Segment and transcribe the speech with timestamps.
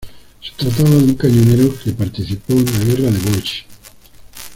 [0.41, 3.67] Se trataba de un cañonero que participó en la Guerra Boshin.